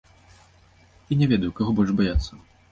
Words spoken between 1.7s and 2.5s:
больш баяцца.